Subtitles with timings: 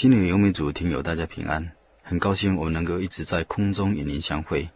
[0.00, 1.72] 心灵游牧组听友，大家平安，
[2.02, 4.66] 很高兴我们能够一直在空中与您相会。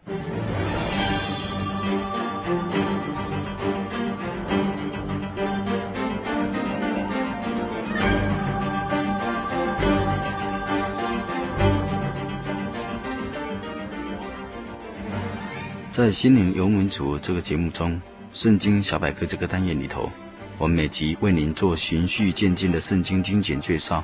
[15.91, 17.93] 在心灵游牧组这个节目中，
[18.31, 20.11] 《圣经小百科》这个单元里头，
[20.59, 24.03] 我们每集为您做循序渐进的圣经精简介绍。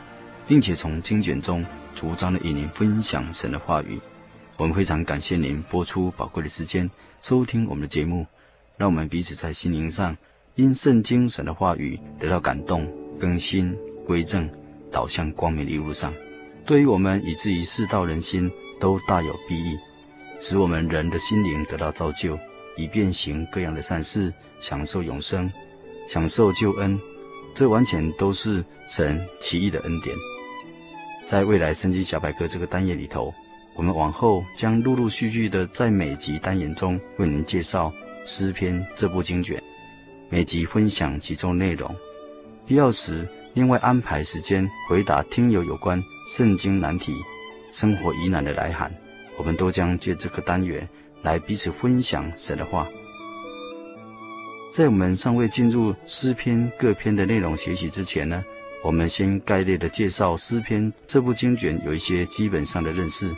[0.52, 3.97] 并且从经卷中主张的与您分享神的话语，
[4.58, 8.27] 我们非常感谢您播出宝贵的时间收听我们的节目，
[8.75, 10.17] 让我们彼此在心灵上
[10.55, 12.85] 因圣经神的话语得到感动、
[13.17, 13.73] 更新、
[14.05, 14.49] 归正，
[14.91, 16.13] 导向光明的一路上。
[16.65, 19.80] 对于我们以至于世道人心都大有裨益，
[20.38, 22.38] 使我们人的心灵得到造就，
[22.75, 25.49] 以便行各样的善事，享受永生，
[26.09, 26.99] 享受救恩。
[27.53, 30.13] 这完全都是神奇异的恩典。
[31.25, 33.33] 在未来圣经小百科这个单元里头，
[33.75, 37.91] 我们往后将陆陆续续的在每集单元中为您介绍
[38.25, 39.61] 诗篇这部经卷，
[40.30, 41.95] 每集分享其中内容，
[42.66, 47.14] 必要时另外安排时间回答听友有关圣经难题、
[47.72, 48.92] 生活疑难的来函，
[49.38, 50.88] 我们都将借这个单元
[51.22, 52.88] 来彼此分享神的话。
[54.73, 58.43] 在我们尚未进入诗篇各篇的内容学习之前呢，
[58.83, 63.31] 我们先概略的介绍诗篇这部经卷有一些基本上的认识，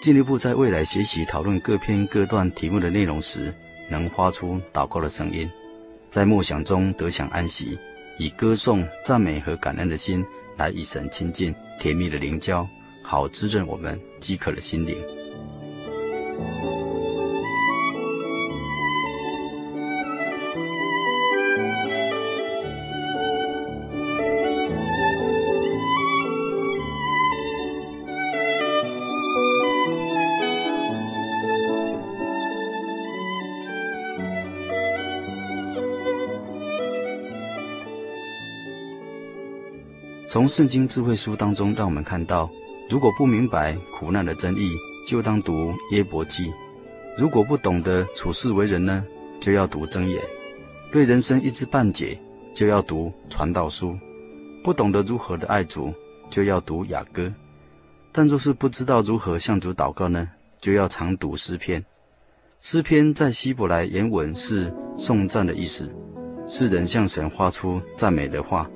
[0.00, 3.52] 进一步在未来学习讨论各篇各段题目的内容时，
[3.90, 5.50] 能发出祷告的声音，
[6.08, 7.76] 在默想中得享安息，
[8.16, 10.24] 以歌颂、赞美和感恩的心
[10.56, 12.66] 来与神亲近，甜蜜的灵交，
[13.02, 15.19] 好滋润我们饥渴的心灵。
[40.30, 42.48] 从圣经智慧书当中，让我们看到，
[42.88, 44.70] 如果不明白苦难的真义，
[45.04, 46.52] 就当读约伯记；
[47.18, 49.04] 如果不懂得处世为人呢，
[49.40, 50.20] 就要读箴言；
[50.92, 52.16] 对人生一知半解，
[52.54, 53.92] 就要读传道书；
[54.62, 55.92] 不懂得如何的爱主，
[56.30, 57.28] 就要读雅歌；
[58.12, 60.28] 但若是不知道如何向主祷告呢，
[60.60, 61.84] 就要常读诗篇。
[62.60, 65.90] 诗篇在希伯来原文是颂赞的意思，
[66.46, 68.70] 是人向神发出赞美的话。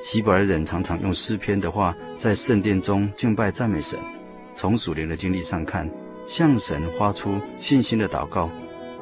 [0.00, 3.98] 希伯来人常常用诗篇的话，在圣殿中敬拜赞美神。
[4.54, 5.90] 从属灵的经历上看，
[6.24, 8.48] 向神发出信心的祷告，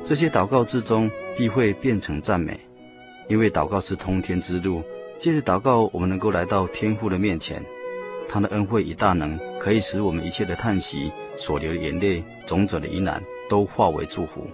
[0.02, 2.58] 这些祷告之中必会变成赞美，
[3.28, 4.82] 因为祷告是通天之路。
[5.18, 7.62] 借着祷告，我们能够来到天父的面前，
[8.28, 14.46] 他的恩惠与大能可以使我们一切的叹息、所流的眼泪、种种的疑难都化为祝福。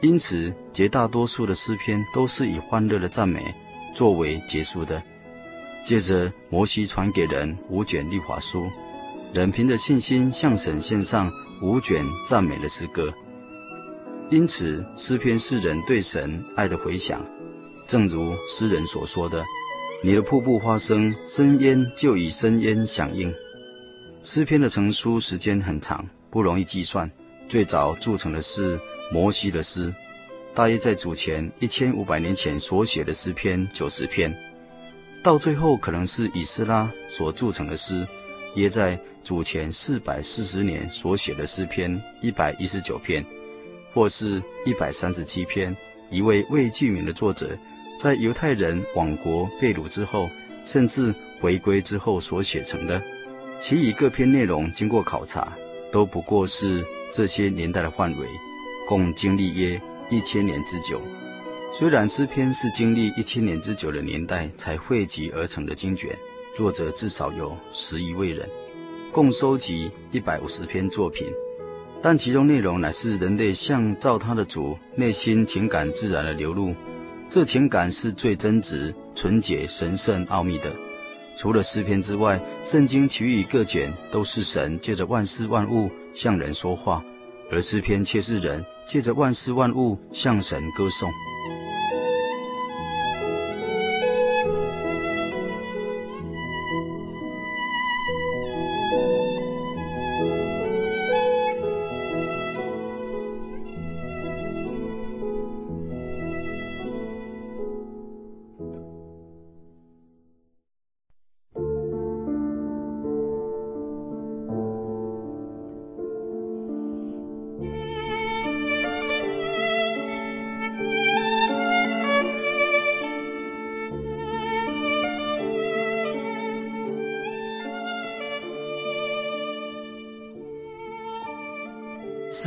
[0.00, 3.42] 因此，绝大多数的诗篇都是以欢乐的赞美
[3.92, 5.02] 作为结束的。
[5.88, 8.70] 接着，摩西传给人五卷律法书，
[9.32, 11.32] 人凭着信心向神献上
[11.62, 13.10] 五卷赞美的诗歌。
[14.28, 17.24] 因此，诗篇是人对神爱的回响，
[17.86, 19.42] 正如诗人所说的
[20.04, 23.32] ：“你的瀑布发声，深渊就以深渊响应。”
[24.20, 27.10] 诗篇的成书时间很长，不容易计算。
[27.48, 28.78] 最早铸成的是
[29.10, 29.94] 摩西的诗，
[30.52, 34.30] 大约在主前一千五百年前所写的诗篇九十篇。
[35.22, 38.06] 到最后，可能是以斯拉所铸成的诗，
[38.54, 43.24] 约在主前四百四十年所写的诗篇一百一十九篇，
[43.92, 45.76] 或是一百三十七篇。
[46.10, 47.58] 一位未具名的作者，
[48.00, 50.30] 在犹太人亡国被掳之后，
[50.64, 53.02] 甚至回归之后所写成的。
[53.60, 55.52] 其余各篇内容经过考察，
[55.92, 58.26] 都不过是这些年代的范围，
[58.86, 59.78] 共经历约
[60.08, 61.02] 一千年之久。
[61.70, 66.10] 虽然诗篇是经历一千年之久的年代才汇集而成的经卷，
[66.56, 68.48] 作者至少有十一位人，
[69.12, 71.26] 共收集一百五十篇作品，
[72.02, 76.74] 但其中内容乃是人类向造他的主内心情感自然的流露。
[77.28, 80.74] 这情感是最真挚、纯洁、神圣、奥秘的。
[81.36, 87.04] 除了诗篇之外，圣经其余各卷都是神借着万事万物向人说话，
[87.52, 91.08] 而诗篇却是人借着万事万物向神歌颂。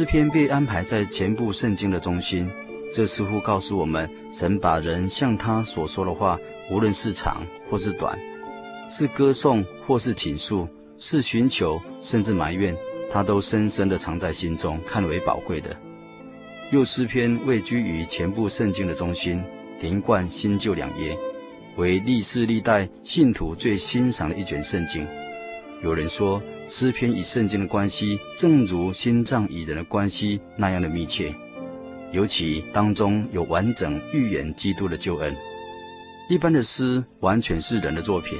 [0.01, 2.49] 诗篇被安排在全部圣经的中心，
[2.91, 6.39] 这似乎告诉我们，神把人向他所说的话，
[6.71, 8.17] 无论是长或是短，
[8.89, 10.67] 是歌颂或是倾诉，
[10.97, 12.75] 是寻求甚至埋怨，
[13.11, 15.69] 他都深深的藏在心中，看为宝贵的。
[16.71, 19.39] 又诗篇位居于全部圣经的中心，
[19.81, 21.15] 连贯新旧两页，
[21.77, 25.07] 为历世历代信徒最欣赏的一卷圣经。
[25.83, 26.41] 有人说，
[26.73, 31.35] 诗篇与圣经的关系，正如心脏与人的关系那样的密切，
[32.13, 35.35] 尤其当中有完整预言基督的救恩。
[36.29, 38.39] 一般的诗完全是人的作品，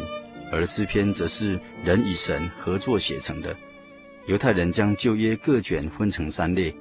[0.49, 3.53] 而诗篇则是人与神合作写成的。
[4.27, 6.73] 犹太人将旧约各卷分成三列，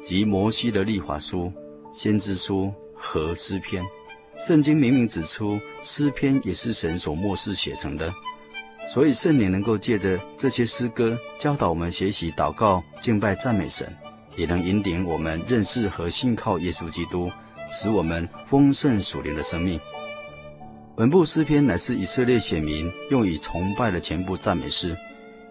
[0.00, 1.52] 即摩西的律法书、
[1.92, 3.84] 先知书和诗篇。
[4.46, 8.14] 圣经明明指出，诗篇也是神所默示写成的。
[8.88, 13.86] 所以圣灵能够借着这些诗歌教导我们学习祷告、敬拜、赞美神，
[14.34, 17.30] 也能引领我们认识和信靠耶稣基督，
[17.70, 19.78] 使我们丰盛属灵的生命。
[20.96, 24.96] 本部诗篇乃是以色列选民用以崇拜的全部赞美诗，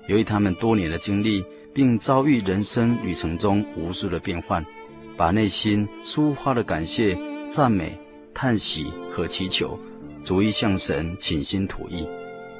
[0.07, 1.45] 由于他们多年的经历，
[1.75, 4.65] 并遭遇人生旅程中无数的变幻，
[5.15, 7.15] 把内心抒发的感谢、
[7.51, 7.95] 赞美、
[8.33, 9.79] 叹息和祈求，
[10.23, 12.07] 逐一向神倾心吐意。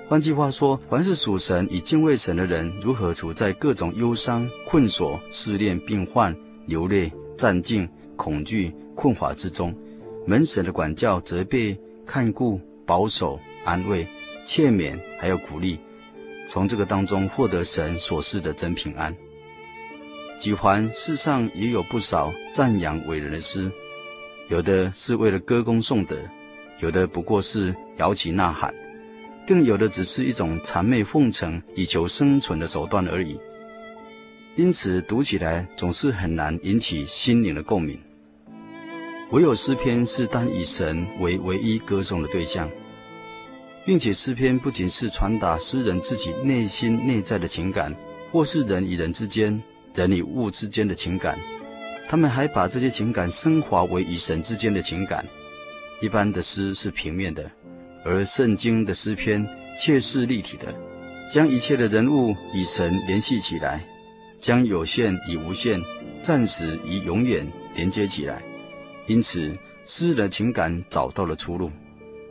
[0.10, 6.34] 换句话说，凡是属神以敬畏神的人，如何处在各种忧伤、困锁、试炼、病患、
[6.66, 9.76] 流泪、战兢、恐惧、困乏之中，
[10.26, 14.08] 门神的管教、责备、看顾、保守、安慰、
[14.46, 15.78] 劝勉，还有鼓励，
[16.48, 19.14] 从这个当中获得神所示的真平安。
[20.40, 23.70] 举凡世上也有不少赞扬伟人的诗，
[24.48, 26.16] 有的是为了歌功颂德，
[26.80, 28.74] 有的不过是摇旗呐喊。
[29.48, 33.40] 更有的只是一种谄媚奉承、以求生存的手段而已，
[34.58, 37.98] 因此读起来总是很难引起心灵的共鸣。
[39.32, 42.70] 唯有诗篇是单以神为唯一歌颂的对象，
[43.86, 47.96] 并且诗篇不仅是传达诗人自己内心内在的情感，
[48.34, 49.62] 或是人与人之间、
[49.96, 51.40] 人与物之间的情感，
[52.06, 55.26] 他们还把这些情感升华为与神之间的情感。
[56.02, 57.50] 一般的诗是平面的。
[58.08, 59.46] 而圣经的诗篇
[59.78, 60.74] 却是立体的，
[61.32, 63.86] 将一切的人物与神联系起来，
[64.40, 65.82] 将有限与无限、
[66.22, 67.46] 暂时与永远
[67.76, 68.42] 连接起来。
[69.08, 71.70] 因此，诗人的情感找到了出路，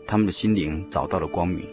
[0.06, 1.68] 他们的心灵找到了光明。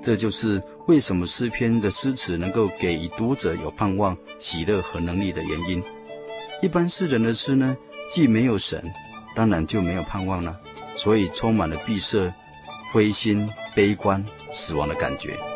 [0.00, 5.80] 这就是为什么诗篇的诗词能够给予读者有盼望、喜乐和能力的原因。
[6.62, 7.76] 一般诗人的诗呢，
[8.10, 8.82] 既没有神，
[9.36, 10.58] 当然就没有盼望了，
[10.96, 12.32] 所以充满了闭塞。
[12.92, 14.22] 灰心、悲观、
[14.52, 15.51] 死亡的感觉。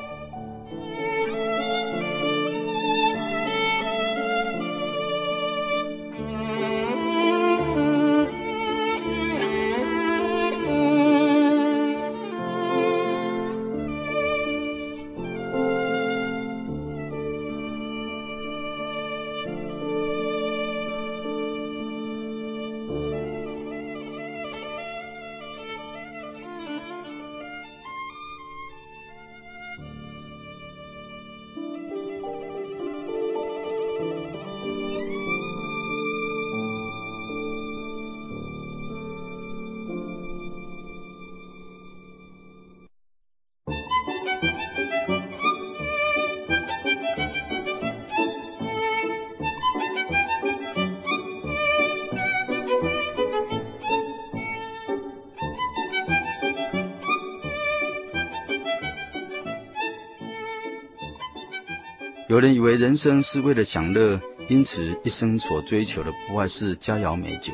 [62.28, 67.52] 有人以为人生是为了享乐，因此一生所追求的不外是佳肴美酒、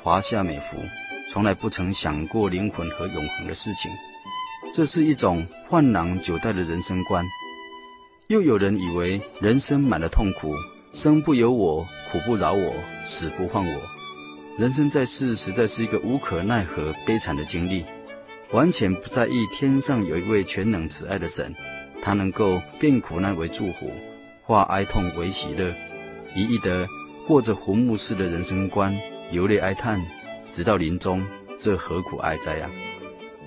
[0.00, 0.76] 华夏美服，
[1.28, 3.90] 从来不曾想过灵魂和永恒的事情。
[4.72, 7.24] 这是一种换囊久待的人生观。
[8.28, 10.54] 又有人以为人生满了痛苦，
[10.92, 13.80] 生不由我，苦不饶我，死不换我。
[14.56, 17.84] 人生在世实在是一个无可奈何、悲惨的经历，
[18.52, 21.52] 完全不在意天上有一位全能慈爱的神，
[22.02, 23.90] 他能够变苦难为祝福，
[24.42, 25.74] 化哀痛为喜乐，
[26.34, 26.86] 一意的
[27.26, 28.96] 过着坟墓式的人生观，
[29.30, 30.00] 流泪哀叹，
[30.52, 31.24] 直到临终，
[31.58, 32.70] 这何苦哀哉啊！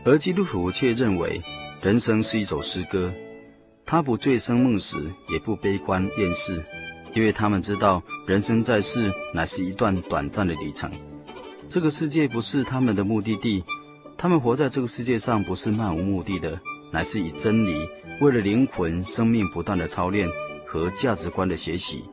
[0.03, 1.41] 而基督徒却认为
[1.82, 3.13] 人生是一首诗歌，
[3.86, 6.63] 他不醉生梦死，也不悲观厌世。
[7.15, 10.91] 因为他们知道，人生在世乃是一段短暂的旅程，
[11.68, 13.63] 这个世界不是他们的目的地，
[14.15, 16.60] 他们活在这个世界上不是漫无目的的，
[16.91, 17.88] 乃是以真理
[18.22, 20.27] 为了灵魂生命不断的操练
[20.65, 22.03] 和价值观的学习，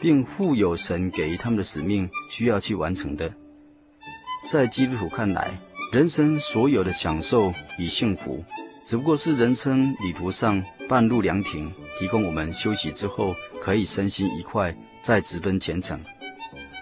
[0.00, 3.32] 并负有神给予他们的使命需要去完成的。
[4.48, 5.50] 在基督徒看来，
[5.92, 8.44] 人生所有的享受与幸福，
[8.84, 16.00] 只不过是人生旅途上半路凉亭，提供我们休息之后可以身心愉快，再直奔前程。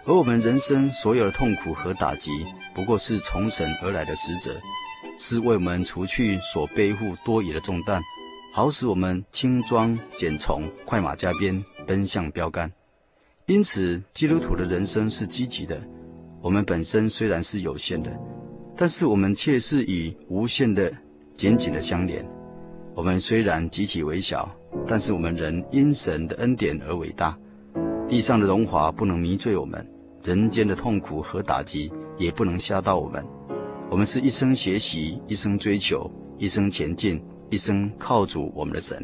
[0.07, 2.31] 而我们人生所有的痛苦和打击，
[2.75, 4.59] 不过是从神而来的使者，
[5.19, 8.01] 是为我们除去所背负多余的重担，
[8.55, 12.71] 好使我们轻装简从，快马加鞭，奔向标杆。
[13.47, 15.83] 因此，基督徒的人生是积极的。
[16.41, 18.17] 我们本身虽然是有限的，
[18.77, 20.93] 但是我们却是与无限的
[21.35, 22.25] 紧紧的相连。
[22.95, 24.49] 我们虽然极其微小，
[24.87, 27.37] 但是我们仍因神的恩典而伟大。
[28.09, 29.85] 地上的荣华不能迷醉我们，
[30.23, 33.25] 人间的痛苦和打击也不能吓到我们。
[33.91, 39.03] 我们是一生学习，一生追求，一生前进，一生靠主我们的神。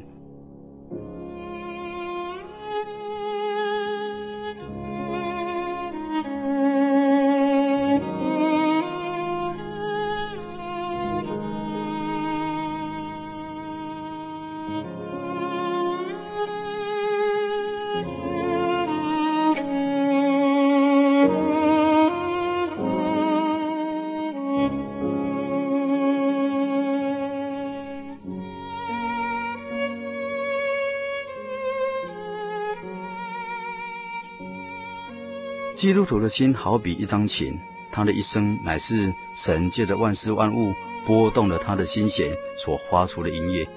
[35.84, 37.60] 基督徒的心好比一张琴，
[37.92, 40.72] 他的一生乃是神借着万事万物
[41.04, 43.68] 拨动了他的心弦所发出的音乐。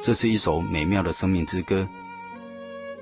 [0.00, 1.84] 这是一首美妙的生命之歌。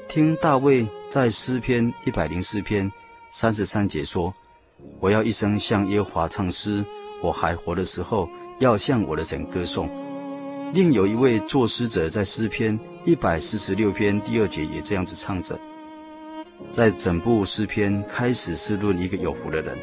[0.09, 2.91] 听大卫在诗篇一百零四篇
[3.29, 4.33] 三十三节说
[4.99, 6.83] ：“我要一生向耶和华唱诗，
[7.21, 8.27] 我还活的时候
[8.61, 9.91] 要向我的神歌颂。”
[10.73, 15.61] 另有一位作诗者在诗篇一百四十六篇第二节也这样子唱着。
[16.71, 19.79] 在整部诗篇开始是论一个有福的人，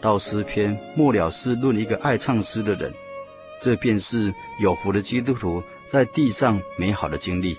[0.00, 2.92] 到诗篇末了是论一个爱唱诗的人，
[3.60, 7.56] 这便是有福的基督徒在地上美好的经历。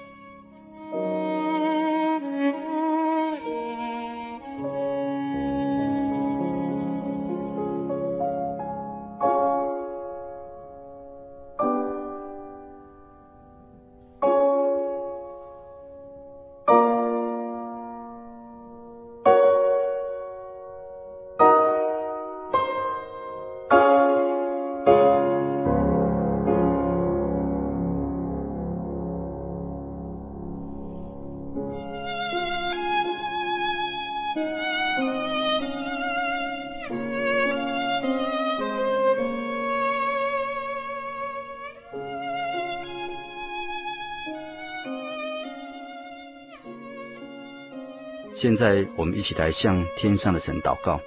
[48.38, 51.02] 现在我们一起来向天上的神祷告，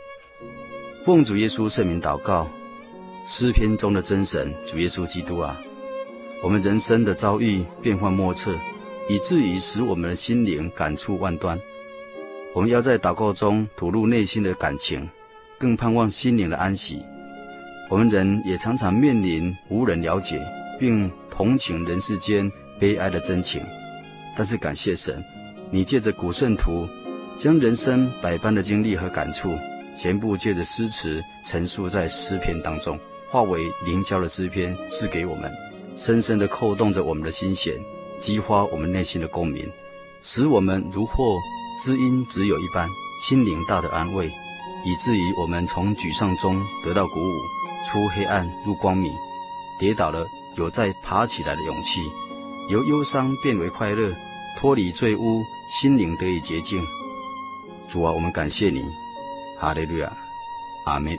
[1.04, 2.50] 奉主耶稣圣名祷告。
[3.24, 5.56] 诗篇中的真神主耶稣基督啊，
[6.42, 8.52] 我们人生的遭遇变幻莫测，
[9.08, 11.56] 以至于使我们的心灵感触万端。
[12.52, 15.08] 我们要在祷告中吐露内心的感情，
[15.56, 17.00] 更盼望心灵的安息。
[17.88, 20.44] 我们人也常常面临无人了解，
[20.80, 23.62] 并同情人世间悲哀的真情。
[24.36, 25.22] 但是感谢神，
[25.70, 26.88] 你借着古圣徒。
[27.40, 29.56] 将人生百般的经历和感触，
[29.96, 35.50] 全部借着诗词陈述在诗篇当中，化为灵交的诗篇，赐给我们，
[35.96, 37.72] 深深地扣动着我们的心弦，
[38.18, 39.66] 激发我们内心的共鸣，
[40.20, 41.34] 使我们如获
[41.82, 42.86] 知音知友一般，
[43.26, 44.26] 心灵大的安慰，
[44.84, 47.32] 以至于我们从沮丧中得到鼓舞，
[47.90, 49.10] 出黑暗入光明，
[49.78, 50.26] 跌倒了
[50.58, 52.02] 有再爬起来的勇气，
[52.68, 54.14] 由忧伤变为快乐，
[54.58, 56.78] 脱离罪污，心灵得以洁净。
[57.90, 58.84] 主啊，我们感谢你，
[59.58, 60.12] 哈利路亚，
[60.84, 61.18] 阿门。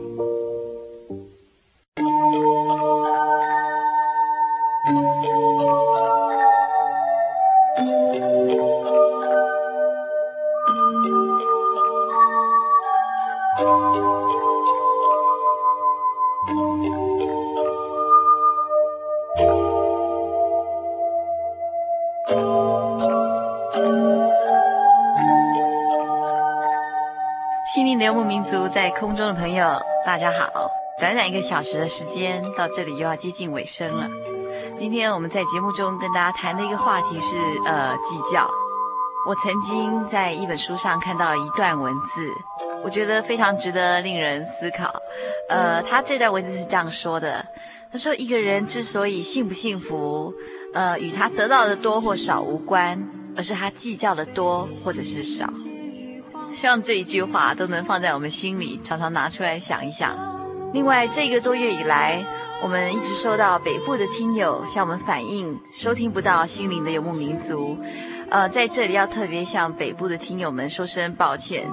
[28.23, 30.69] 民族在空中的朋友，大家好！
[30.99, 34.07] 短短一个小时的时间，到这里又要接近尾声了。
[34.77, 38.49] 今天我们在节目中跟大家谈的一个话题是，呃，计较。
[39.27, 42.27] 我曾经在一本书上看到一段文字，
[42.83, 44.93] 我觉得非常值得令人思考。
[45.49, 47.45] 呃，他这段文字是这样说的：
[47.91, 50.33] 他说，一个人之所以幸不幸福，
[50.73, 55.47] 呃，与他得到的多或少无关，而是他计较的多或者是少。
[56.53, 60.15] 希望这一句话都能放在我们心里，常常拿出来想一想。
[60.73, 62.23] 另外，这个多月以来，
[62.61, 67.77] 我们一直收到北部的听友向我们反映，收听不到心灵的游牧民族。
[68.29, 71.67] 呃，在这里要特别向北部的听友们说声抱歉，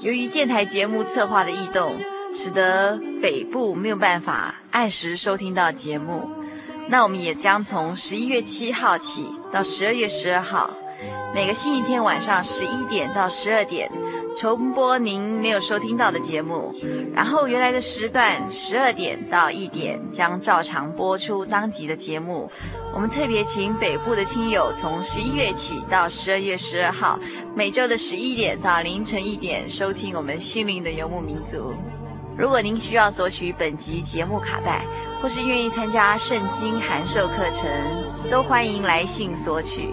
[0.00, 1.96] 由于电台节目策划的异动，
[2.34, 6.28] 使得北部没有办法按时收听到节目。
[6.88, 10.70] 那我们也将从十一月七号起到十二月十二号，
[11.32, 13.88] 每个星期天晚上十一点到十二点。
[14.38, 16.72] 重播您没有收听到的节目，
[17.14, 22.50] 然后原来的时段十二点到一点将照常播出当集的节目。
[22.94, 27.18] 我们特别请北部的听友从十一月起到十二月十二号，
[27.54, 31.74] 每周的十一点到凌晨一点收听我们心灵的游牧民族。
[32.38, 34.86] 如果您需要索取本集节目卡带，
[35.20, 37.68] 或是愿意参加圣经函授课程，
[38.30, 39.90] 都欢迎来信索取。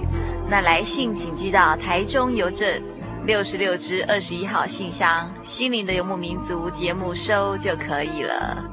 [0.49, 2.81] 那来信请寄到台中邮政。
[3.27, 8.63] 六十六支二十一号信箱，心灵的游牧民族节目收就可以了。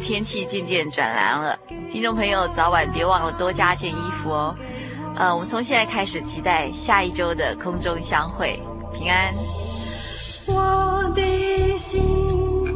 [0.00, 1.58] 天气渐渐转凉了，
[1.90, 4.54] 听众朋友早晚别忘了多加件衣服哦。
[5.16, 9.34] 呃，我们从现在开始期待下一周的空中相会，平安。
[10.46, 12.00] 我的心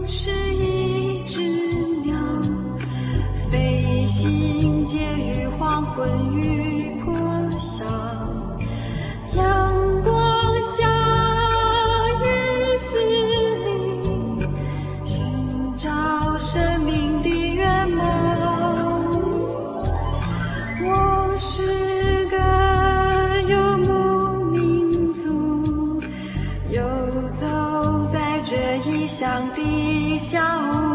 [0.09, 1.41] 是一只
[2.03, 2.19] 鸟，
[3.53, 7.15] 飞行介于黄昏与破
[7.61, 7.85] 晓。
[30.19, 30.88] 小。